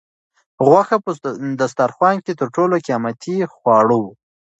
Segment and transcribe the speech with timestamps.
[0.67, 1.11] غوښه په
[1.61, 4.11] دسترخوان کې تر ټولو قیمتي خواړه وو.